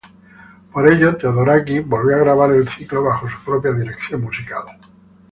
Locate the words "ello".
0.91-1.15